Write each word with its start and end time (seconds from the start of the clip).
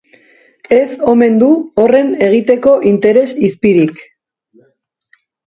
Ez 0.77 0.87
omen 1.11 1.35
du 1.43 1.49
horren 1.83 2.09
egiteko 2.29 2.73
interes 2.93 3.29
izpirik. 3.49 4.03